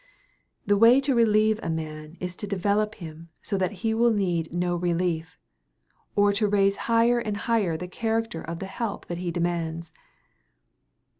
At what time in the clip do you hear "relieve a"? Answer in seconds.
1.13-1.69